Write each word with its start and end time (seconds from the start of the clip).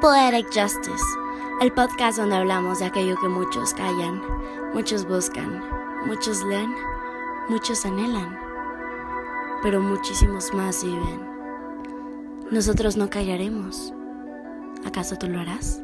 Poetic 0.00 0.46
Justice, 0.46 1.04
el 1.60 1.70
podcast 1.72 2.16
donde 2.16 2.34
hablamos 2.34 2.78
de 2.78 2.86
aquello 2.86 3.16
que 3.20 3.28
muchos 3.28 3.74
callan, 3.74 4.22
muchos 4.72 5.06
buscan, 5.06 5.62
muchos 6.06 6.42
leen, 6.44 6.74
muchos 7.50 7.84
anhelan, 7.84 8.38
pero 9.62 9.78
muchísimos 9.78 10.54
más 10.54 10.82
viven. 10.82 11.20
Nosotros 12.50 12.96
no 12.96 13.10
callaremos. 13.10 13.92
¿Acaso 14.86 15.16
tú 15.16 15.28
lo 15.28 15.38
harás? 15.38 15.82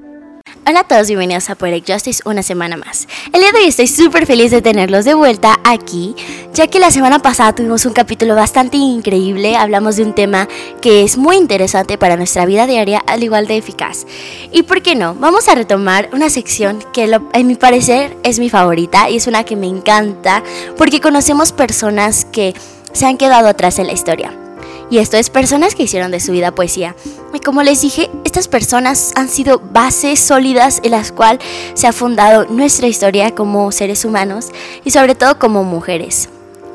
Hola 0.69 0.81
a 0.81 0.85
todos, 0.85 1.07
bienvenidos 1.07 1.49
a 1.49 1.55
Poetic 1.55 1.93
Justice 1.93 2.23
una 2.25 2.43
semana 2.43 2.77
más. 2.77 3.07
El 3.33 3.41
día 3.41 3.53
de 3.53 3.61
hoy 3.61 3.67
estoy 3.67 3.87
súper 3.87 4.27
feliz 4.27 4.51
de 4.51 4.63
tenerlos 4.63 5.05
de 5.05 5.15
vuelta 5.15 5.61
aquí, 5.63 6.17
ya 6.55 6.67
que 6.67 6.81
la 6.81 6.91
semana 6.91 7.21
pasada 7.21 7.55
tuvimos 7.55 7.87
un 7.87 7.93
capítulo 7.93 8.35
bastante 8.35 8.77
increíble, 8.77 9.55
hablamos 9.55 9.95
de 9.95 10.03
un 10.03 10.13
tema 10.13 10.49
que 10.81 11.05
es 11.05 11.19
muy 11.19 11.37
interesante 11.37 11.99
para 11.99 12.17
nuestra 12.17 12.47
vida 12.47 12.67
diaria, 12.67 12.99
al 13.07 13.23
igual 13.23 13.47
de 13.47 13.59
eficaz. 13.59 14.07
Y 14.51 14.65
por 14.65 14.83
qué 14.83 14.97
no, 14.97 15.15
vamos 15.15 15.47
a 15.47 15.55
retomar 15.55 16.11
una 16.13 16.31
sección 16.31 16.83
que 16.93 17.17
en 17.33 17.47
mi 17.47 17.55
parecer 17.55 18.17
es 18.25 18.41
mi 18.41 18.51
favorita 18.51 19.09
y 19.09 19.19
es 19.19 19.29
una 19.29 19.45
que 19.45 19.55
me 19.55 19.69
encanta, 19.69 20.43
porque 20.77 21.01
conocemos 21.01 21.53
personas 21.53 22.25
que 22.25 22.55
se 22.93 23.07
han 23.07 23.19
quedado 23.19 23.47
atrás 23.47 23.79
en 23.79 23.87
la 23.87 23.93
historia. 23.93 24.46
Y 24.91 24.99
esto 24.99 25.17
es 25.17 25.31
personas 25.31 25.75
que 25.75 25.83
hicieron 25.85 26.11
de 26.11 26.21
su 26.21 26.33
vida 26.33 26.55
poesía. 26.55 26.95
Y 27.35 27.41
como 27.41 27.63
les 27.63 27.83
dije, 27.83 28.11
estas 28.25 28.49
personas 28.49 29.13
han 29.17 29.29
sido 29.29 29.59
bases 29.59 30.21
sólidas 30.21 30.81
en 30.85 30.93
las 30.93 31.13
cuales 31.13 31.45
se 31.75 31.87
ha 31.87 31.93
fundado 31.93 32.47
nuestra 32.47 32.87
historia 32.87 33.35
como 33.35 33.73
seres 33.73 34.05
humanos 34.05 34.49
y 34.85 34.91
sobre 34.91 35.15
todo 35.15 35.39
como 35.39 35.65
mujeres. 35.65 36.29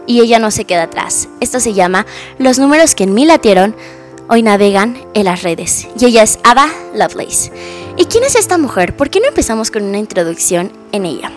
Y 0.07 0.19
ella 0.19 0.39
no 0.39 0.51
se 0.51 0.65
queda 0.65 0.83
atrás. 0.83 1.29
Esto 1.39 1.59
se 1.59 1.73
llama 1.73 2.05
Los 2.37 2.59
números 2.59 2.95
que 2.95 3.03
en 3.03 3.13
mí 3.13 3.25
latieron 3.25 3.75
hoy 4.27 4.43
navegan 4.43 4.97
en 5.13 5.25
las 5.25 5.43
redes. 5.43 5.87
Y 5.97 6.05
ella 6.05 6.23
es 6.23 6.39
Ada 6.43 6.67
Lovelace. 6.93 7.51
¿Y 7.97 8.05
quién 8.05 8.23
es 8.23 8.35
esta 8.35 8.57
mujer? 8.57 8.95
¿Por 8.95 9.09
qué 9.09 9.19
no 9.19 9.27
empezamos 9.27 9.71
con 9.71 9.83
una 9.83 9.99
introducción 9.99 10.71
en 10.91 11.05
ella? 11.05 11.31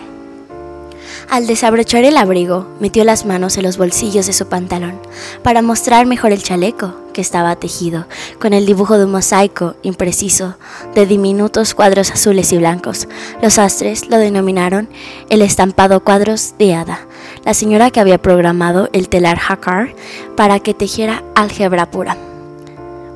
Al 1.29 1.47
desabrochar 1.47 2.03
el 2.03 2.17
abrigo, 2.17 2.67
metió 2.79 3.03
las 3.03 3.25
manos 3.25 3.57
en 3.57 3.63
los 3.63 3.77
bolsillos 3.77 4.27
de 4.27 4.33
su 4.33 4.47
pantalón 4.47 4.99
para 5.43 5.61
mostrar 5.61 6.05
mejor 6.05 6.31
el 6.31 6.43
chaleco 6.43 6.93
que 7.13 7.21
estaba 7.21 7.55
tejido 7.55 8.05
con 8.39 8.53
el 8.53 8.65
dibujo 8.65 8.97
de 8.97 9.05
un 9.05 9.11
mosaico 9.11 9.75
impreciso 9.81 10.55
de 10.93 11.05
diminutos 11.05 11.73
cuadros 11.73 12.11
azules 12.11 12.53
y 12.53 12.57
blancos. 12.57 13.07
Los 13.41 13.57
astres 13.57 14.07
lo 14.09 14.17
denominaron 14.17 14.87
el 15.29 15.41
estampado 15.41 16.03
cuadros 16.03 16.53
de 16.59 16.75
hada, 16.75 17.07
la 17.43 17.53
señora 17.53 17.89
que 17.89 17.99
había 17.99 18.21
programado 18.21 18.89
el 18.93 19.09
telar 19.09 19.39
Hakar 19.49 19.95
para 20.37 20.59
que 20.59 20.73
tejiera 20.73 21.23
álgebra 21.35 21.89
pura. 21.89 22.17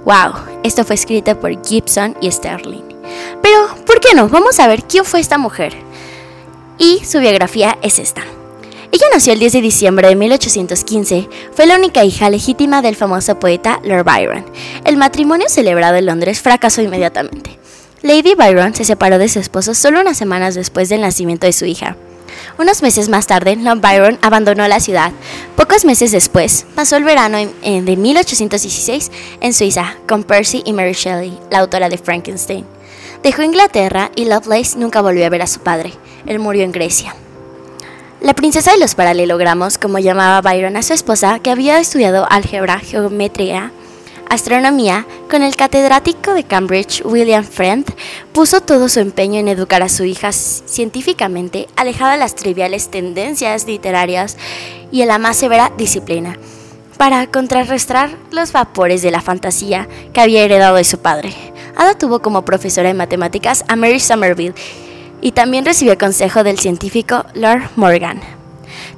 ¡Wow! 0.06 0.34
Esto 0.64 0.84
fue 0.84 0.96
escrito 0.96 1.40
por 1.40 1.52
Gibson 1.66 2.16
y 2.22 2.32
Sterling. 2.32 2.84
Pero, 3.42 3.76
¿por 3.86 4.00
qué 4.00 4.16
no? 4.16 4.30
Vamos 4.30 4.60
a 4.60 4.68
ver 4.68 4.84
quién 4.84 5.06
fue 5.06 5.20
esta 5.20 5.38
mujer 5.38 5.89
y 6.80 7.06
su 7.06 7.20
biografía 7.20 7.78
es 7.84 8.00
esta. 8.00 8.24
Ella 8.92 9.06
nació 9.14 9.34
el 9.34 9.40
10 9.40 9.54
de 9.54 9.62
diciembre 9.62 10.08
de 10.08 10.16
1815, 10.16 11.30
fue 11.54 11.68
la 11.68 11.76
única 11.76 12.04
hija 12.04 12.30
legítima 12.32 12.82
del 12.82 12.96
famoso 12.96 13.38
poeta 13.38 13.80
Lord 13.84 14.04
Byron. 14.04 14.46
El 14.84 14.98
matrimonio 14.98 15.48
celebrado 15.48 15.98
en 15.98 16.08
Londres 16.08 16.42
fracasó 16.42 16.82
inmediatamente. 16.82 17.60
Lady 18.02 18.34
Byron 18.34 18.74
se 18.74 18.86
separó 18.86 19.20
de 19.20 19.30
su 19.30 19.40
esposo 19.40 19.76
solo 19.76 20.00
unas 20.00 20.18
semanas 20.18 20.56
después 20.56 20.90
del 20.90 21.02
nacimiento 21.02 21.46
de 21.46 21.54
su 21.54 21.66
hija. 21.66 21.98
Unos 22.58 22.82
meses 22.82 23.10
más 23.10 23.28
tarde, 23.28 23.58
Lord 23.58 23.82
Byron 23.82 24.18
abandonó 24.22 24.68
la 24.68 24.80
ciudad. 24.80 25.12
Pocos 25.56 25.86
meses 25.86 26.12
después, 26.12 26.66
pasó 26.76 26.96
el 26.96 27.04
verano 27.04 27.38
de 27.38 27.98
1816 27.98 29.12
en 29.42 29.54
Suiza 29.54 29.98
con 30.08 30.24
Percy 30.24 30.64
y 30.66 30.74
Mary 30.74 30.94
Shelley, 30.94 31.38
la 31.52 31.60
autora 31.60 31.90
de 31.90 31.98
Frankenstein. 31.98 32.66
Dejó 33.22 33.44
Inglaterra 33.44 34.12
y 34.16 34.26
Lovelace 34.26 34.80
nunca 34.80 35.02
volvió 35.02 35.26
a 35.26 35.30
ver 35.30 35.42
a 35.42 35.48
su 35.48 35.60
padre. 35.60 35.94
Él 36.26 36.40
murió 36.40 36.64
en 36.64 36.72
Grecia. 36.72 37.16
La 38.22 38.34
princesa 38.34 38.74
de 38.74 38.80
los 38.80 38.96
paralelogramos, 38.96 39.78
como 39.78 39.98
llamaba 39.98 40.42
Byron 40.42 40.76
a 40.76 40.82
su 40.82 40.94
esposa, 40.94 41.40
que 41.40 41.52
había 41.52 41.80
estudiado 41.80 42.28
álgebra, 42.30 42.80
geometría, 42.80 43.72
astronomía, 44.30 45.06
con 45.30 45.42
el 45.42 45.56
catedrático 45.56 46.34
de 46.34 46.44
Cambridge, 46.44 47.02
William 47.06 47.46
Friend, 47.46 47.86
puso 48.34 48.60
todo 48.60 48.90
su 48.90 49.00
empeño 49.00 49.40
en 49.40 49.48
educar 49.48 49.82
a 49.84 49.90
su 49.90 50.04
hija 50.04 50.34
científicamente, 50.34 51.68
alejada 51.78 52.14
de 52.14 52.20
las 52.20 52.36
triviales 52.36 52.90
tendencias 52.90 53.66
literarias 53.66 54.36
y 54.92 55.02
en 55.02 55.08
la 55.08 55.18
más 55.18 55.38
severa 55.38 55.72
disciplina, 55.78 56.38
para 56.98 57.26
contrarrestar 57.28 58.12
los 58.32 58.52
vapores 58.52 59.02
de 59.02 59.12
la 59.12 59.22
fantasía 59.22 59.88
que 60.14 60.20
había 60.20 60.44
heredado 60.44 60.76
de 60.76 60.84
su 60.84 61.00
padre. 61.00 61.34
Ada 61.78 61.98
tuvo 61.98 62.20
como 62.20 62.44
profesora 62.44 62.90
de 62.90 62.96
matemáticas 62.96 63.64
a 63.70 63.78
Mary 63.78 64.02
Somerville 64.02 64.56
y 65.22 65.32
también 65.32 65.66
recibió 65.66 65.98
consejo 65.98 66.44
del 66.44 66.60
científico 66.60 67.26
Lord 67.34 67.64
Morgan. 67.76 68.22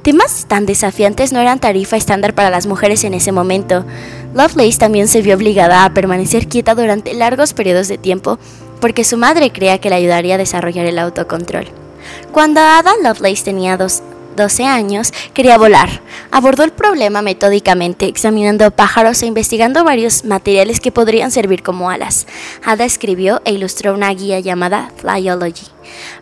Temas 0.01 0.45
tan 0.47 0.65
desafiantes 0.65 1.31
no 1.31 1.39
eran 1.39 1.59
tarifa 1.59 1.95
estándar 1.95 2.33
para 2.33 2.49
las 2.49 2.65
mujeres 2.65 3.03
en 3.03 3.13
ese 3.13 3.31
momento. 3.31 3.85
Lovelace 4.33 4.79
también 4.79 5.07
se 5.07 5.21
vio 5.21 5.35
obligada 5.35 5.85
a 5.85 5.93
permanecer 5.93 6.47
quieta 6.47 6.73
durante 6.75 7.13
largos 7.13 7.53
periodos 7.53 7.87
de 7.87 7.97
tiempo 7.97 8.39
porque 8.79 9.03
su 9.03 9.17
madre 9.17 9.51
creía 9.51 9.77
que 9.77 9.89
le 9.89 9.95
ayudaría 9.95 10.35
a 10.35 10.39
desarrollar 10.39 10.87
el 10.87 10.97
autocontrol. 10.97 11.67
Cuando 12.31 12.61
Ada 12.61 12.93
Lovelace 13.03 13.43
tenía 13.43 13.77
dos 13.77 14.01
12 14.35 14.65
años, 14.65 15.13
quería 15.33 15.57
volar. 15.57 16.01
Abordó 16.31 16.63
el 16.63 16.71
problema 16.71 17.21
metódicamente, 17.21 18.05
examinando 18.05 18.71
pájaros 18.71 19.21
e 19.21 19.25
investigando 19.25 19.83
varios 19.83 20.25
materiales 20.25 20.79
que 20.79 20.91
podrían 20.91 21.31
servir 21.31 21.63
como 21.63 21.89
alas. 21.89 22.27
Ada 22.63 22.85
escribió 22.85 23.41
e 23.45 23.53
ilustró 23.53 23.93
una 23.93 24.13
guía 24.13 24.39
llamada 24.39 24.91
Flyology 24.97 25.67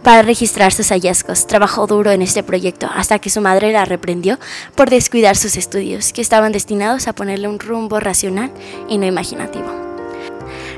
para 0.03 0.21
registrar 0.21 0.71
sus 0.71 0.89
hallazgos. 0.89 1.47
Trabajó 1.47 1.87
duro 1.87 2.11
en 2.11 2.21
este 2.21 2.43
proyecto 2.43 2.89
hasta 2.93 3.19
que 3.19 3.29
su 3.29 3.41
madre 3.41 3.71
la 3.71 3.85
reprendió 3.85 4.39
por 4.75 4.89
descuidar 4.89 5.35
sus 5.35 5.57
estudios, 5.57 6.13
que 6.13 6.21
estaban 6.21 6.51
destinados 6.51 7.07
a 7.07 7.13
ponerle 7.13 7.47
un 7.47 7.59
rumbo 7.59 7.99
racional 7.99 8.51
y 8.87 8.97
no 8.97 9.05
imaginativo. 9.05 9.88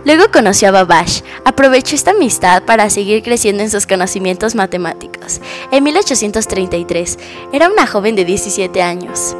Luego 0.03 0.25
conoció 0.31 0.69
a 0.69 0.71
Babash. 0.71 1.21
Aprovechó 1.45 1.95
esta 1.95 2.11
amistad 2.11 2.63
para 2.63 2.89
seguir 2.89 3.21
creciendo 3.21 3.61
en 3.63 3.69
sus 3.69 3.85
conocimientos 3.85 4.55
matemáticos. 4.55 5.41
En 5.71 5.83
1833 5.83 7.19
era 7.53 7.69
una 7.69 7.85
joven 7.85 8.15
de 8.15 8.25
17 8.25 8.81
años. 8.81 9.35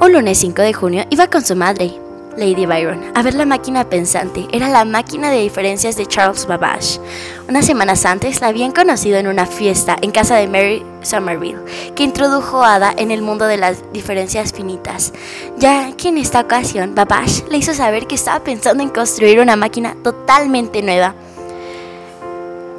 Un 0.00 0.12
lunes 0.12 0.38
5 0.38 0.62
de 0.62 0.72
junio 0.72 1.04
iba 1.10 1.28
con 1.28 1.44
su 1.44 1.54
madre, 1.54 1.92
Lady 2.36 2.66
Byron, 2.66 3.00
a 3.14 3.22
ver 3.22 3.34
la 3.34 3.46
máquina 3.46 3.88
pensante. 3.88 4.46
Era 4.52 4.68
la 4.68 4.84
máquina 4.84 5.30
de 5.30 5.40
diferencias 5.40 5.96
de 5.96 6.06
Charles 6.06 6.46
Babbage. 6.46 7.00
Unas 7.48 7.66
semanas 7.66 8.06
antes 8.06 8.40
la 8.40 8.48
habían 8.48 8.72
conocido 8.72 9.18
en 9.18 9.26
una 9.26 9.46
fiesta 9.46 9.96
en 10.00 10.10
casa 10.10 10.36
de 10.36 10.48
Mary 10.48 10.82
Somerville, 11.02 11.58
que 11.94 12.04
introdujo 12.04 12.62
a 12.62 12.76
Ada 12.76 12.94
en 12.96 13.10
el 13.10 13.22
mundo 13.22 13.46
de 13.46 13.58
las 13.58 13.82
diferencias 13.92 14.52
finitas, 14.52 15.12
ya 15.58 15.92
que 15.96 16.08
en 16.08 16.18
esta 16.18 16.40
ocasión 16.40 16.94
Babbage 16.94 17.44
le 17.50 17.58
hizo 17.58 17.74
saber 17.74 18.06
que 18.06 18.14
estaba 18.14 18.42
pensando 18.42 18.82
en 18.82 18.88
construir 18.88 19.40
una 19.40 19.56
máquina 19.56 19.96
totalmente 20.02 20.82
nueva. 20.82 21.14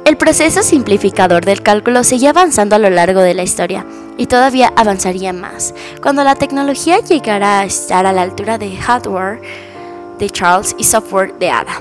El 0.04 0.18
proceso 0.18 0.62
simplificador 0.62 1.46
del 1.46 1.62
cálculo 1.62 2.04
seguía 2.04 2.30
avanzando 2.30 2.76
a 2.76 2.78
lo 2.78 2.90
largo 2.90 3.22
de 3.22 3.32
la 3.32 3.42
historia 3.42 3.86
y 4.18 4.26
todavía 4.26 4.70
avanzaría 4.76 5.32
más 5.32 5.72
cuando 6.02 6.22
la 6.24 6.34
tecnología 6.34 6.98
llegara 7.00 7.60
a 7.60 7.64
estar 7.64 8.04
a 8.04 8.12
la 8.12 8.20
altura 8.20 8.58
de 8.58 8.76
hardware 8.76 9.40
de 10.18 10.28
Charles 10.28 10.76
y 10.76 10.84
software 10.84 11.32
de 11.38 11.50
Ada. 11.50 11.80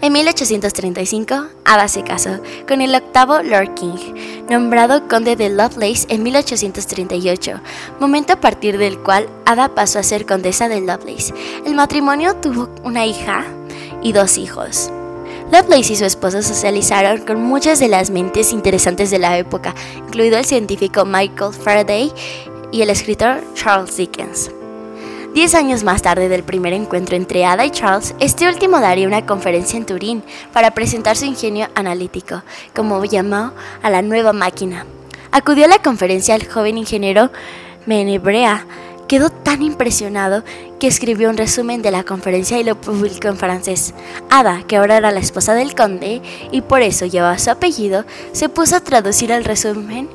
En 0.00 0.12
1835, 0.12 1.46
Ada 1.64 1.86
se 1.86 2.02
casó 2.02 2.40
con 2.66 2.80
el 2.80 2.92
octavo 2.92 3.40
Lord 3.40 3.74
King, 3.74 4.44
nombrado 4.50 5.06
conde 5.06 5.36
de 5.36 5.48
Lovelace 5.48 6.06
en 6.10 6.24
1838, 6.24 7.60
momento 8.00 8.32
a 8.32 8.40
partir 8.40 8.78
del 8.78 8.98
cual 8.98 9.28
Ada 9.44 9.76
pasó 9.76 10.00
a 10.00 10.02
ser 10.02 10.26
condesa 10.26 10.68
de 10.68 10.80
Lovelace. 10.80 11.32
El 11.64 11.76
matrimonio 11.76 12.34
tuvo 12.34 12.68
una 12.82 13.06
hija 13.06 13.44
y 14.02 14.12
dos 14.12 14.38
hijos. 14.38 14.90
Lovelace 15.52 15.92
y 15.92 15.96
su 15.96 16.04
esposo 16.04 16.42
socializaron 16.42 17.24
con 17.24 17.40
muchas 17.40 17.78
de 17.78 17.86
las 17.86 18.10
mentes 18.10 18.52
interesantes 18.52 19.10
de 19.10 19.20
la 19.20 19.38
época, 19.38 19.74
incluido 19.96 20.38
el 20.38 20.44
científico 20.44 21.04
Michael 21.04 21.52
Faraday 21.52 22.12
y 22.72 22.82
el 22.82 22.90
escritor 22.90 23.42
Charles 23.54 23.96
Dickens. 23.96 24.50
Diez 25.34 25.54
años 25.54 25.84
más 25.84 26.02
tarde 26.02 26.28
del 26.28 26.42
primer 26.42 26.72
encuentro 26.72 27.14
entre 27.14 27.44
Ada 27.44 27.64
y 27.64 27.70
Charles, 27.70 28.14
este 28.18 28.48
último 28.48 28.80
daría 28.80 29.06
una 29.06 29.24
conferencia 29.24 29.76
en 29.76 29.86
Turín 29.86 30.24
para 30.52 30.72
presentar 30.72 31.16
su 31.16 31.26
ingenio 31.26 31.68
analítico, 31.76 32.42
como 32.74 33.04
llamó 33.04 33.52
a 33.82 33.90
la 33.90 34.02
nueva 34.02 34.32
máquina. 34.32 34.84
Acudió 35.30 35.66
a 35.66 35.68
la 35.68 35.78
conferencia 35.78 36.34
el 36.34 36.50
joven 36.50 36.76
ingeniero 36.76 37.30
Menebrea, 37.86 38.66
Quedó 39.08 39.30
tan 39.30 39.62
impresionado 39.62 40.42
que 40.80 40.88
escribió 40.88 41.30
un 41.30 41.36
resumen 41.36 41.82
de 41.82 41.90
la 41.90 42.04
conferencia 42.04 42.58
y 42.58 42.64
lo 42.64 42.80
publicó 42.80 43.28
en 43.28 43.36
francés. 43.36 43.94
Ada, 44.30 44.64
que 44.66 44.76
ahora 44.76 44.96
era 44.96 45.12
la 45.12 45.20
esposa 45.20 45.54
del 45.54 45.74
conde 45.74 46.22
y 46.50 46.60
por 46.62 46.82
eso 46.82 47.06
llevaba 47.06 47.38
su 47.38 47.50
apellido, 47.50 48.04
se 48.32 48.48
puso 48.48 48.76
a 48.76 48.80
traducir 48.80 49.30
el 49.30 49.44
resumen 49.44 50.08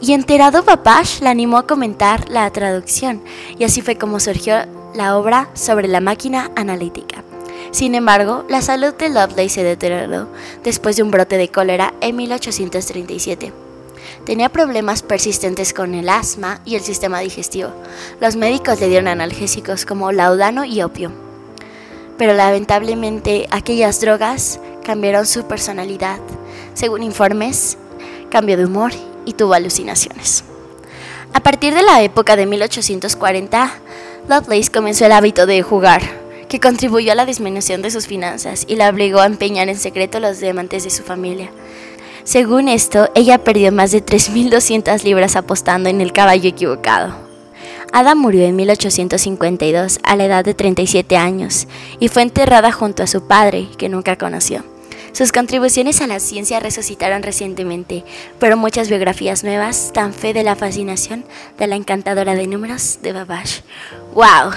y 0.00 0.14
enterado 0.14 0.64
Papache 0.64 1.22
la 1.22 1.30
animó 1.30 1.58
a 1.58 1.66
comentar 1.66 2.28
la 2.28 2.50
traducción 2.50 3.22
y 3.58 3.64
así 3.64 3.82
fue 3.82 3.96
como 3.96 4.18
surgió 4.18 4.56
la 4.94 5.16
obra 5.16 5.48
sobre 5.54 5.86
la 5.86 6.00
máquina 6.00 6.50
analítica. 6.56 7.22
Sin 7.70 7.94
embargo, 7.94 8.44
la 8.48 8.60
salud 8.60 8.94
de 8.94 9.08
Lovelace 9.08 9.48
se 9.48 9.64
deterioró 9.64 10.28
después 10.64 10.96
de 10.96 11.02
un 11.02 11.10
brote 11.10 11.36
de 11.38 11.48
cólera 11.48 11.94
en 12.00 12.16
1837. 12.16 13.61
Tenía 14.24 14.48
problemas 14.50 15.02
persistentes 15.02 15.72
con 15.72 15.94
el 15.94 16.08
asma 16.08 16.60
y 16.64 16.76
el 16.76 16.82
sistema 16.82 17.18
digestivo. 17.18 17.70
Los 18.20 18.36
médicos 18.36 18.80
le 18.80 18.88
dieron 18.88 19.08
analgésicos 19.08 19.84
como 19.84 20.12
laudano 20.12 20.64
y 20.64 20.82
opio. 20.82 21.10
Pero 22.18 22.32
lamentablemente 22.32 23.48
aquellas 23.50 24.00
drogas 24.00 24.60
cambiaron 24.84 25.26
su 25.26 25.44
personalidad. 25.48 26.20
Según 26.74 27.02
informes, 27.02 27.78
cambió 28.30 28.56
de 28.56 28.66
humor 28.66 28.92
y 29.24 29.32
tuvo 29.32 29.54
alucinaciones. 29.54 30.44
A 31.34 31.40
partir 31.40 31.74
de 31.74 31.82
la 31.82 32.02
época 32.02 32.36
de 32.36 32.46
1840, 32.46 33.72
Lovelace 34.28 34.70
comenzó 34.70 35.04
el 35.04 35.12
hábito 35.12 35.46
de 35.46 35.62
jugar, 35.62 36.02
que 36.48 36.60
contribuyó 36.60 37.10
a 37.10 37.16
la 37.16 37.26
disminución 37.26 37.82
de 37.82 37.90
sus 37.90 38.06
finanzas 38.06 38.64
y 38.68 38.76
la 38.76 38.88
obligó 38.88 39.20
a 39.20 39.26
empeñar 39.26 39.68
en 39.68 39.78
secreto 39.78 40.20
los 40.20 40.38
diamantes 40.38 40.84
de 40.84 40.90
su 40.90 41.02
familia. 41.02 41.50
Según 42.24 42.68
esto, 42.68 43.10
ella 43.14 43.38
perdió 43.38 43.72
más 43.72 43.90
de 43.90 44.04
3.200 44.04 45.02
libras 45.02 45.36
apostando 45.36 45.88
en 45.88 46.00
el 46.00 46.12
caballo 46.12 46.48
equivocado. 46.48 47.14
Ada 47.92 48.14
murió 48.14 48.44
en 48.44 48.56
1852 48.56 49.98
a 50.02 50.16
la 50.16 50.24
edad 50.24 50.44
de 50.44 50.54
37 50.54 51.16
años 51.16 51.66
y 52.00 52.08
fue 52.08 52.22
enterrada 52.22 52.72
junto 52.72 53.02
a 53.02 53.06
su 53.06 53.26
padre, 53.26 53.68
que 53.76 53.88
nunca 53.88 54.16
conoció. 54.16 54.64
Sus 55.12 55.30
contribuciones 55.30 56.00
a 56.00 56.06
la 56.06 56.20
ciencia 56.20 56.58
resucitaron 56.58 57.22
recientemente, 57.22 58.02
pero 58.38 58.56
muchas 58.56 58.88
biografías 58.88 59.44
nuevas 59.44 59.92
dan 59.92 60.14
fe 60.14 60.32
de 60.32 60.42
la 60.42 60.56
fascinación 60.56 61.26
de 61.58 61.66
la 61.66 61.76
encantadora 61.76 62.34
de 62.34 62.46
números 62.46 63.00
de 63.02 63.12
Babbage. 63.12 63.62
¡Wow! 64.14 64.52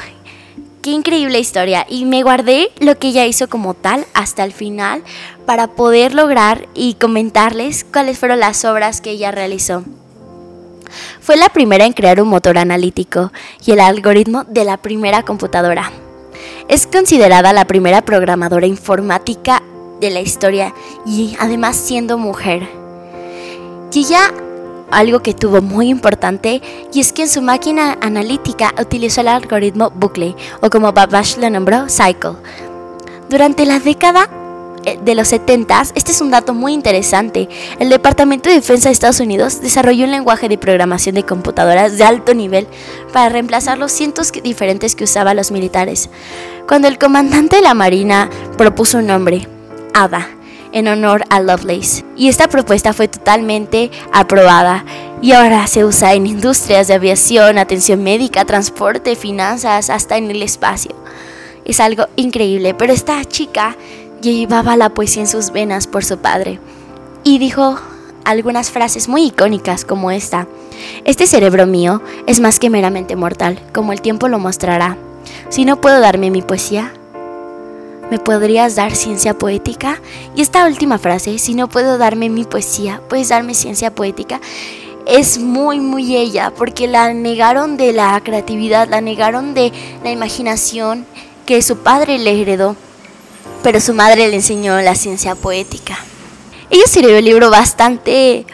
Qué 0.86 0.92
increíble 0.92 1.40
historia 1.40 1.88
y 1.90 2.06
me 2.06 2.22
guardé 2.22 2.70
lo 2.80 3.00
que 3.00 3.08
ella 3.08 3.26
hizo 3.26 3.50
como 3.50 3.74
tal 3.74 4.06
hasta 4.14 4.44
el 4.44 4.54
final 4.54 5.02
para 5.48 5.66
poder 5.66 6.14
lograr 6.14 6.68
y 6.76 6.94
comentarles 6.94 7.84
cuáles 7.84 8.20
fueron 8.20 8.40
las 8.40 8.64
obras 8.66 9.02
que 9.02 9.10
ella 9.10 9.32
realizó. 9.32 9.84
Fue 11.22 11.38
la 11.38 11.50
primera 11.50 11.88
en 11.88 11.94
crear 11.94 12.22
un 12.22 12.28
motor 12.28 12.60
analítico 12.60 13.32
y 13.66 13.72
el 13.72 13.80
algoritmo 13.80 14.44
de 14.44 14.64
la 14.64 14.78
primera 14.78 15.24
computadora. 15.24 15.92
Es 16.68 16.86
considerada 16.86 17.52
la 17.52 17.66
primera 17.66 18.04
programadora 18.04 18.68
informática 18.68 19.64
de 20.00 20.12
la 20.12 20.22
historia 20.22 20.76
y 21.04 21.36
además 21.40 21.78
siendo 21.78 22.20
mujer. 22.20 22.70
Y 23.92 24.02
ella 24.02 24.32
algo 24.92 25.22
que 25.22 25.34
tuvo 25.34 25.62
muy 25.62 25.90
importante 25.90 26.62
y 26.94 27.00
es 27.00 27.14
que 27.14 27.24
en 27.24 27.30
su 27.30 27.42
máquina 27.42 27.98
analítica 28.02 28.74
utilizó 28.80 29.22
el 29.22 29.28
algoritmo 29.30 29.90
bucle 29.90 30.36
o 30.62 30.70
como 30.70 30.94
Babbage 30.94 31.40
lo 31.40 31.50
nombró, 31.50 31.88
cycle. 31.90 32.34
Durante 33.30 33.66
la 33.66 33.80
década 33.80 34.30
eh, 34.86 35.00
de 35.04 35.16
los 35.16 35.30
70, 35.30 35.82
este 35.96 36.12
es 36.12 36.22
un 36.22 36.30
dato 36.30 36.54
muy 36.54 36.74
interesante, 36.74 37.50
el 37.80 37.90
Departamento 37.90 38.50
de 38.50 38.56
Defensa 38.56 38.90
de 38.90 38.94
Estados 38.94 39.20
Unidos 39.20 39.62
desarrolló 39.62 40.06
un 40.06 40.12
lenguaje 40.12 40.48
de 40.48 40.60
programación 40.60 41.16
de 41.16 41.24
computadoras 41.24 41.98
de 41.98 42.04
alto 42.04 42.34
nivel 42.36 42.68
para 43.12 43.30
reemplazar 43.30 43.80
los 43.80 43.92
cientos 43.92 44.32
diferentes 44.32 44.96
que 44.96 45.06
usaban 45.06 45.38
los 45.38 45.52
militares. 45.52 46.10
Cuando 46.68 46.88
el 46.88 47.00
comandante 47.00 47.56
de 47.58 47.62
la 47.64 47.74
Marina 47.74 48.30
propuso 48.58 49.00
un 49.00 49.08
nombre, 49.08 49.48
ADA, 49.94 50.30
en 50.76 50.90
honor 50.90 51.24
a 51.30 51.40
Lovelace. 51.40 52.06
Y 52.16 52.28
esta 52.28 52.48
propuesta 52.50 52.94
fue 52.94 53.08
totalmente 53.08 53.90
aprobada 54.14 54.86
y 55.22 55.32
ahora 55.32 55.66
se 55.68 55.86
usa 55.86 56.14
en 56.14 56.28
industrias 56.28 56.88
de 56.88 56.94
aviación, 56.94 57.58
atención 57.58 58.04
médica, 58.04 58.46
transporte, 58.46 59.16
finanzas, 59.16 59.90
hasta 59.90 60.18
en 60.18 60.30
el 60.30 60.44
espacio. 60.44 60.92
Es 61.64 61.80
algo 61.80 62.06
increíble, 62.18 62.74
pero 62.76 62.94
esta 62.94 63.24
chica 63.24 63.76
llevaba 64.22 64.76
la 64.76 64.90
poesía 64.90 65.24
en 65.24 65.30
sus 65.30 65.52
venas 65.52 65.88
por 65.88 66.04
su 66.04 66.18
padre 66.18 66.60
y 67.24 67.40
dijo 67.40 67.80
algunas 68.26 68.70
frases 68.70 69.08
muy 69.08 69.28
icónicas 69.28 69.86
como 69.86 70.12
esta. 70.12 70.46
Este 71.06 71.26
cerebro 71.26 71.66
mío 71.68 72.02
es 72.28 72.42
más 72.42 72.60
que 72.60 72.70
meramente 72.70 73.16
mortal, 73.16 73.62
como 73.74 73.94
el 73.94 74.02
tiempo 74.02 74.28
lo 74.28 74.40
mostrará. 74.40 74.98
Si 75.48 75.64
no 75.64 75.80
puedo 75.80 76.02
darme 76.02 76.32
mi 76.32 76.42
poesía, 76.42 76.92
¿Me 78.12 78.20
podrías 78.20 78.76
dar 78.76 78.96
ciencia 78.96 79.38
poética? 79.38 80.00
Y 80.36 80.42
esta 80.42 80.68
última 80.68 81.00
frase, 81.00 81.40
si 81.40 81.56
no 81.56 81.68
puedo 81.68 81.98
darme 81.98 82.30
mi 82.30 82.44
poesía, 82.44 83.02
puedes 83.10 83.30
darme 83.30 83.56
ciencia 83.56 83.94
poética, 83.94 84.40
es 85.08 85.40
muy, 85.40 85.80
muy 85.80 86.16
ella, 86.16 86.52
porque 86.56 86.88
la 86.88 87.14
negaron 87.14 87.78
de 87.78 87.94
la 87.94 88.20
creatividad, 88.24 88.88
la 88.90 89.02
negaron 89.02 89.54
de 89.54 89.72
la 90.04 90.12
imaginación 90.12 91.06
que 91.46 91.62
su 91.62 91.78
padre 91.78 92.18
le 92.18 92.42
heredó, 92.42 92.76
pero 93.64 93.80
su 93.80 93.94
madre 93.94 94.28
le 94.28 94.36
enseñó 94.36 94.80
la 94.82 94.96
ciencia 94.96 95.36
poética. 95.36 95.98
Ella 96.70 96.84
escribió 96.86 97.18
un 97.18 97.26
libro 97.26 97.50
bastante 97.50 98.46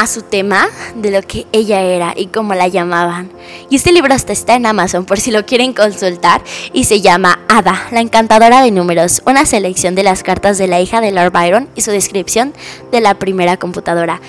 a 0.00 0.06
su 0.06 0.22
tema 0.22 0.66
de 0.94 1.10
lo 1.10 1.20
que 1.20 1.46
ella 1.52 1.82
era 1.82 2.14
y 2.16 2.28
cómo 2.28 2.54
la 2.54 2.68
llamaban. 2.68 3.30
Y 3.68 3.76
este 3.76 3.92
libro 3.92 4.14
hasta 4.14 4.32
está 4.32 4.54
en 4.54 4.64
Amazon 4.64 5.04
por 5.04 5.20
si 5.20 5.30
lo 5.30 5.44
quieren 5.44 5.74
consultar 5.74 6.42
y 6.72 6.84
se 6.84 7.02
llama 7.02 7.40
Ada, 7.50 7.86
la 7.90 8.00
encantadora 8.00 8.62
de 8.62 8.70
números, 8.70 9.20
una 9.26 9.44
selección 9.44 9.94
de 9.94 10.02
las 10.02 10.22
cartas 10.22 10.56
de 10.56 10.68
la 10.68 10.80
hija 10.80 11.02
de 11.02 11.12
Lord 11.12 11.32
Byron 11.32 11.68
y 11.74 11.82
su 11.82 11.90
descripción 11.90 12.54
de 12.90 13.02
la 13.02 13.18
primera 13.18 13.58
computadora. 13.58 14.22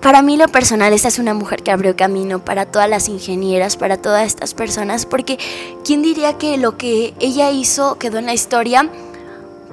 Para 0.00 0.22
mí 0.22 0.38
lo 0.38 0.48
personal, 0.48 0.94
esta 0.94 1.08
es 1.08 1.18
una 1.18 1.34
mujer 1.34 1.62
que 1.62 1.72
abrió 1.72 1.94
camino 1.94 2.42
para 2.42 2.64
todas 2.64 2.88
las 2.88 3.10
ingenieras, 3.10 3.76
para 3.76 3.98
todas 3.98 4.26
estas 4.26 4.54
personas, 4.54 5.04
porque 5.04 5.38
¿quién 5.84 6.00
diría 6.00 6.38
que 6.38 6.56
lo 6.56 6.78
que 6.78 7.12
ella 7.20 7.50
hizo 7.50 7.98
quedó 7.98 8.16
en 8.16 8.26
la 8.26 8.34
historia? 8.34 8.88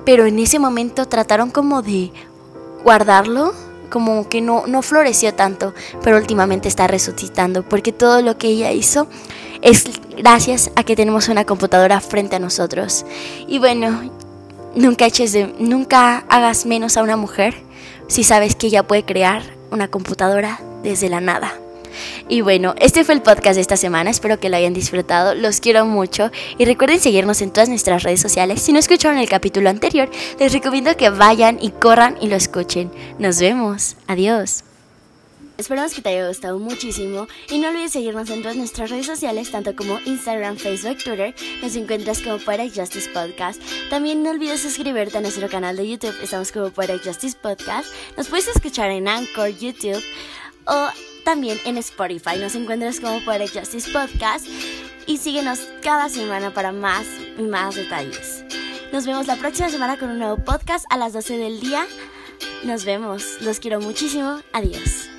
Pero 0.05 0.25
en 0.25 0.37
ese 0.39 0.59
momento 0.59 1.05
trataron 1.05 1.49
como 1.49 1.81
de 1.81 2.11
guardarlo 2.83 3.53
como 3.94 4.28
que 4.28 4.42
no, 4.42 4.66
no 4.66 4.81
floreció 4.81 5.36
tanto, 5.36 5.75
pero 6.01 6.18
últimamente 6.18 6.68
está 6.68 6.88
resucitando, 6.88 7.62
porque 7.62 7.92
todo 7.92 8.24
lo 8.24 8.40
que 8.40 8.48
ella 8.48 8.72
hizo 8.72 9.07
es 9.62 9.84
gracias 10.18 10.72
a 10.75 10.84
que 10.84 10.95
tenemos 10.95 11.30
una 11.30 11.45
computadora 11.45 12.01
frente 12.01 12.38
a 12.38 12.40
nosotros. 12.40 13.06
Y 13.48 13.60
bueno, 13.60 14.12
nunca, 14.74 15.06
eches 15.06 15.31
de, 15.31 15.54
nunca 15.60 16.25
hagas 16.28 16.66
menos 16.66 16.98
a 16.98 17.04
una 17.04 17.18
mujer 17.18 17.54
si 18.07 18.24
sabes 18.24 18.56
que 18.56 18.66
ella 18.66 18.81
puede 18.81 19.06
crear 19.06 19.44
una 19.69 19.88
computadora 19.90 20.60
desde 20.81 21.07
la 21.07 21.22
nada. 21.22 21.54
Y 22.30 22.42
bueno, 22.42 22.75
este 22.80 23.04
fue 23.04 23.16
el 23.16 23.22
podcast 23.22 23.56
de 23.56 23.62
esta 23.62 23.78
semana, 23.78 24.10
espero 24.10 24.40
que 24.40 24.50
lo 24.50 24.57
hayan 24.57 24.74
disfrutado, 24.74 25.36
los 25.36 25.60
quiero 25.60 25.86
mucho 25.86 26.31
y 26.57 26.66
recuerden 26.66 27.00
seguirnos 27.00 27.42
en 27.42 27.51
todas 27.51 27.69
nuestras 27.69 28.04
redes 28.04 28.22
sociales. 28.22 28.62
Si 28.62 28.74
no 28.74 28.80
escucharon 28.80 29.18
el 29.18 29.30
capítulo 29.30 29.69
anterior, 29.69 30.10
les 30.40 30.54
recomiendo 30.54 30.95
que 30.98 31.10
vayan 31.10 31.57
y 31.62 31.72
corran 31.72 32.18
y 32.22 32.28
lo 32.28 32.35
escuchen. 32.35 32.92
Nos 33.19 33.40
vemos, 33.40 33.95
adiós. 34.07 34.64
Esperamos 35.56 35.94
que 35.94 36.02
te 36.02 36.09
haya 36.09 36.28
gustado 36.28 36.57
muchísimo 36.57 37.28
y 37.47 37.59
no 37.59 37.69
olvides 37.69 37.92
seguirnos 37.92 38.28
en 38.31 38.42
todas 38.42 38.57
nuestras 38.57 38.90
redes 38.90 39.06
sociales, 39.06 39.52
tanto 39.52 39.76
como 39.76 40.00
Instagram, 40.04 40.57
Facebook, 40.57 40.97
Twitter. 41.04 41.35
Nos 41.62 41.76
encuentras 41.76 42.21
como 42.21 42.40
Poetic 42.40 42.76
Justice 42.76 43.09
Podcast. 43.12 43.62
También 43.90 44.23
no 44.23 44.31
olvides 44.31 44.62
suscribirte 44.62 45.19
a 45.19 45.21
nuestro 45.21 45.47
canal 45.50 45.78
de 45.78 45.88
YouTube, 45.88 46.16
estamos 46.23 46.52
como 46.52 46.71
Poetic 46.71 47.06
Justice 47.06 47.38
Podcast. 47.40 47.88
Nos 48.18 48.30
puedes 48.30 48.47
escuchar 48.47 48.90
en 48.90 49.07
Anchor, 49.07 49.50
YouTube 49.50 50.04
o 50.66 51.12
también 51.23 51.57
en 51.65 51.77
Spotify 51.77 52.37
nos 52.39 52.56
encuentras 52.56 52.99
como 52.99 53.23
Poetic 53.23 53.59
Justice 53.59 53.92
Podcast 53.92 54.45
y 55.06 55.18
síguenos 55.18 55.59
cada 55.81 56.09
semana 56.09 56.53
para 56.53 56.71
más 56.71 57.06
y 57.37 57.44
más 57.44 57.75
detalles. 57.75 58.44
Nos 58.92 59.06
vemos 59.06 59.27
la 59.27 59.35
próxima 59.37 59.69
semana 59.69 59.97
con 59.97 60.09
un 60.09 60.19
nuevo 60.19 60.37
podcast 60.37 60.85
a 60.89 60.97
las 60.97 61.13
12 61.13 61.37
del 61.37 61.59
día. 61.59 61.85
Nos 62.63 62.85
vemos, 62.85 63.42
los 63.42 63.59
quiero 63.59 63.80
muchísimo. 63.80 64.42
Adiós. 64.53 65.09